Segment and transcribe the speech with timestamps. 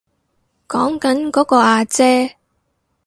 [0.67, 2.35] 講緊嗰個阿姐